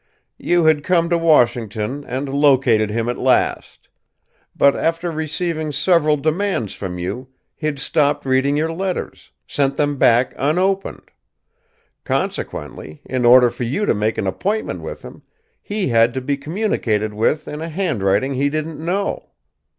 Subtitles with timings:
[0.39, 3.87] "You had come to Washington and located him at last.
[4.55, 10.33] But, after receiving several demands from you, he'd stopped reading your letters sent them back
[10.39, 11.11] unopened.
[12.03, 15.21] Consequently, in order for you to make an appointment with him,
[15.61, 19.29] he had to be communicated with in a handwriting he didn't know.